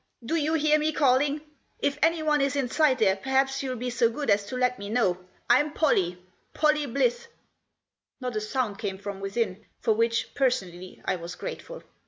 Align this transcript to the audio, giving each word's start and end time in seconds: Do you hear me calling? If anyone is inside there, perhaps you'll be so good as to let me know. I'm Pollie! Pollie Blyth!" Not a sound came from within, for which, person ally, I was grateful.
Do 0.25 0.35
you 0.35 0.55
hear 0.55 0.79
me 0.79 0.91
calling? 0.93 1.41
If 1.77 1.99
anyone 2.01 2.41
is 2.41 2.55
inside 2.55 2.97
there, 2.97 3.15
perhaps 3.15 3.61
you'll 3.61 3.75
be 3.75 3.91
so 3.91 4.09
good 4.09 4.31
as 4.31 4.47
to 4.47 4.55
let 4.57 4.79
me 4.79 4.89
know. 4.89 5.19
I'm 5.47 5.73
Pollie! 5.73 6.17
Pollie 6.55 6.87
Blyth!" 6.87 7.27
Not 8.19 8.35
a 8.35 8.41
sound 8.41 8.79
came 8.79 8.97
from 8.97 9.19
within, 9.19 9.63
for 9.79 9.93
which, 9.93 10.33
person 10.33 10.69
ally, 10.73 10.95
I 11.05 11.17
was 11.17 11.35
grateful. 11.35 11.83